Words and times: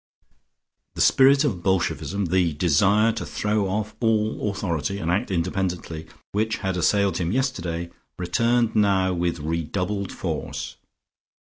The 0.95 1.01
spirit 1.01 1.43
of 1.43 1.61
Bolshevism, 1.61 2.25
the 2.25 2.53
desire 2.53 3.11
to 3.11 3.23
throw 3.23 3.67
off 3.67 3.95
all 3.99 4.49
authority 4.49 4.97
and 4.97 5.11
act 5.11 5.29
independently, 5.29 6.07
which 6.31 6.57
had 6.57 6.75
assailed 6.75 7.19
him 7.19 7.31
yesterday 7.31 7.91
returned 8.17 8.75
now 8.75 9.13
with 9.13 9.37
redoubled 9.37 10.11
force. 10.11 10.77